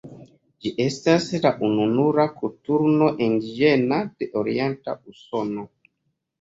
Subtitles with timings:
[0.63, 5.71] Ĝi estas la ununura koturno indiĝena de orienta Usono.